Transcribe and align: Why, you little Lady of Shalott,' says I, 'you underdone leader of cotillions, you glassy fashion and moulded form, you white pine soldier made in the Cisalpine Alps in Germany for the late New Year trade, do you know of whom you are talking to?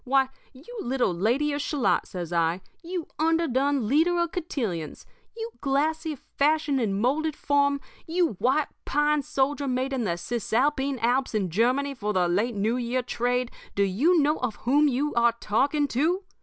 Why, 0.03 0.29
you 0.51 0.79
little 0.81 1.13
Lady 1.13 1.53
of 1.53 1.61
Shalott,' 1.61 2.07
says 2.07 2.33
I, 2.33 2.61
'you 2.81 3.05
underdone 3.19 3.87
leader 3.87 4.17
of 4.19 4.31
cotillions, 4.31 5.05
you 5.37 5.51
glassy 5.61 6.15
fashion 6.15 6.79
and 6.79 6.99
moulded 6.99 7.35
form, 7.35 7.79
you 8.07 8.29
white 8.39 8.69
pine 8.83 9.21
soldier 9.21 9.67
made 9.67 9.93
in 9.93 10.03
the 10.05 10.17
Cisalpine 10.17 10.97
Alps 11.03 11.35
in 11.35 11.51
Germany 11.51 11.93
for 11.93 12.13
the 12.13 12.27
late 12.27 12.55
New 12.55 12.77
Year 12.77 13.03
trade, 13.03 13.51
do 13.75 13.83
you 13.83 14.19
know 14.19 14.39
of 14.39 14.55
whom 14.65 14.87
you 14.87 15.13
are 15.13 15.33
talking 15.39 15.87
to? 15.89 16.23